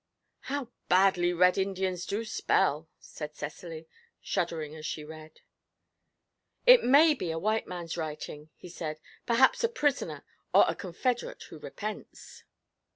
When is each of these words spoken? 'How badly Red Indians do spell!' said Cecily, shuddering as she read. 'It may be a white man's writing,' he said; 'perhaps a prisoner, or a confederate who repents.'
'How 0.39 0.71
badly 0.89 1.31
Red 1.31 1.59
Indians 1.59 2.07
do 2.07 2.25
spell!' 2.25 2.89
said 2.99 3.35
Cecily, 3.35 3.87
shuddering 4.19 4.75
as 4.75 4.83
she 4.83 5.03
read. 5.03 5.41
'It 6.65 6.83
may 6.83 7.13
be 7.13 7.29
a 7.29 7.37
white 7.37 7.67
man's 7.67 7.95
writing,' 7.97 8.49
he 8.55 8.67
said; 8.67 8.99
'perhaps 9.27 9.63
a 9.63 9.69
prisoner, 9.69 10.25
or 10.55 10.65
a 10.67 10.73
confederate 10.73 11.43
who 11.51 11.59
repents.' 11.59 12.43